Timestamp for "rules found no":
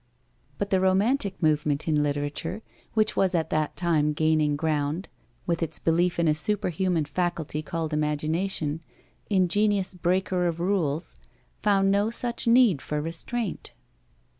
10.59-12.09